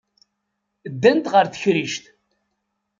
Ddant 0.93 1.31
ɣer 1.33 1.45
tekrict. 1.47 2.03